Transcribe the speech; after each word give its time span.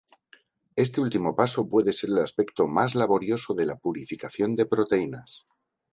Este 0.85 0.99
último 0.99 1.35
paso 1.35 1.69
puede 1.69 1.93
ser 1.93 2.09
el 2.09 2.17
aspecto 2.17 2.65
más 2.65 2.95
laborioso 2.95 3.53
de 3.53 3.67
la 3.67 3.75
purificación 3.77 4.55
de 4.55 4.65
proteínas. 4.65 5.45